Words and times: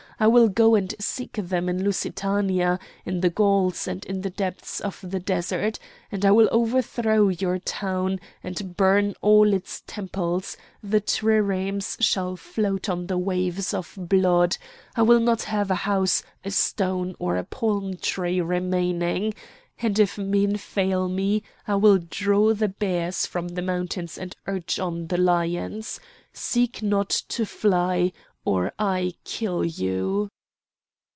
I 0.19 0.27
will 0.27 0.49
go 0.49 0.75
and 0.75 0.93
seek 0.99 1.31
them 1.33 1.67
in 1.67 1.83
Lusitania, 1.83 2.77
in 3.07 3.21
the 3.21 3.31
Gauls, 3.31 3.87
and 3.87 4.05
in 4.05 4.21
the 4.21 4.29
depths 4.29 4.79
of 4.79 4.99
the 5.03 5.19
desert, 5.19 5.79
and 6.11 6.23
I 6.23 6.29
will 6.29 6.47
overthrow 6.51 7.29
your 7.29 7.57
town 7.57 8.19
and 8.43 8.77
burn 8.77 9.15
all 9.23 9.51
its 9.51 9.81
temples; 9.87 10.57
the 10.83 10.99
triremes 11.01 11.97
shall 12.01 12.35
float 12.35 12.87
on 12.87 13.07
the 13.07 13.17
waves 13.17 13.73
of 13.73 13.95
blood! 13.97 14.57
I 14.95 15.01
will 15.01 15.19
not 15.21 15.41
have 15.45 15.71
a 15.71 15.85
house, 15.89 16.21
a 16.45 16.51
stone, 16.51 17.15
or 17.17 17.35
a 17.37 17.43
palm 17.43 17.97
tree 17.97 18.41
remaining! 18.41 19.33
And 19.81 19.97
if 19.97 20.19
men 20.19 20.57
fail 20.57 21.09
me 21.09 21.41
I 21.67 21.77
will 21.77 21.97
draw 21.97 22.53
the 22.53 22.67
bears 22.69 23.25
from 23.25 23.47
the 23.47 23.63
mountains 23.63 24.19
and 24.19 24.35
urge 24.45 24.77
on 24.77 25.07
the 25.07 25.17
lions! 25.17 25.99
Seek 26.31 26.83
not 26.83 27.09
to 27.09 27.43
fly 27.43 28.11
or 28.43 28.73
I 28.79 29.13
kill 29.23 29.63
you!" 29.63 30.27